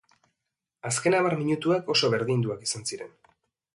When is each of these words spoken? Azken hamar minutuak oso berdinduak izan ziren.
Azken 0.91 1.17
hamar 1.17 1.35
minutuak 1.41 1.93
oso 1.97 2.11
berdinduak 2.15 2.65
izan 2.69 2.89
ziren. 2.93 3.13